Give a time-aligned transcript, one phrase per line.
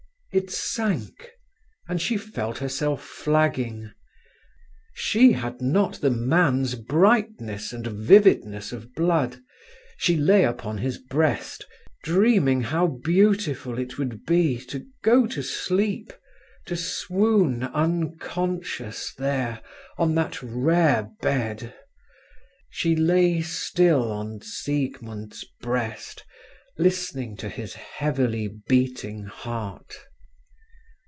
[0.33, 1.29] It sank,
[1.89, 3.91] and she felt herself flagging.
[4.93, 9.41] She had not the man's brightness and vividness of blood.
[9.97, 11.65] She lay upon his breast,
[12.05, 16.13] dreaming how beautiful it would be to go to sleep,
[16.65, 19.61] to swoon unconscious there,
[19.97, 21.73] on that rare bed.
[22.69, 26.23] She lay still on Siegmund's breast,
[26.77, 29.93] listening to his heavily beating heart.